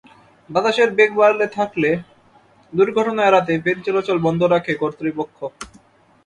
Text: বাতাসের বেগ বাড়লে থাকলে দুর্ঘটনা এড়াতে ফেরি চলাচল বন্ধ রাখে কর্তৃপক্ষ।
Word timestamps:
বাতাসের 0.49 0.89
বেগ 0.97 1.11
বাড়লে 1.15 1.45
থাকলে 1.57 1.89
দুর্ঘটনা 2.73 3.21
এড়াতে 3.25 3.53
ফেরি 3.63 3.81
চলাচল 3.87 4.17
বন্ধ 4.25 4.41
রাখে 4.53 4.73
কর্তৃপক্ষ। 4.81 5.37